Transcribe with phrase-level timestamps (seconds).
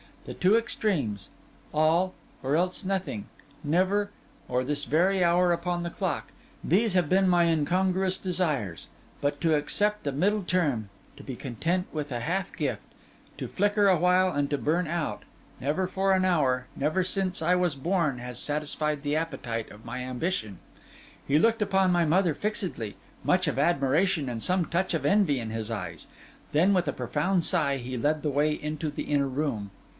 [0.25, 1.29] The two extremes:
[1.73, 3.25] all, or else nothing;
[3.63, 4.09] never,
[4.47, 8.87] or this very hour upon the clock—these have been my incongruous desires.
[9.19, 12.81] But to accept the middle term, to be content with a half gift,
[13.37, 18.19] to flicker awhile and to burn out—never for an hour, never since I was born,
[18.19, 20.59] has satisfied the appetite of my ambition.'
[21.27, 25.49] He looked upon my mother fixedly, much of admiration and some touch of envy in
[25.49, 26.05] his eyes;
[26.53, 29.71] then, with a profound sigh, he led the way into the inner room.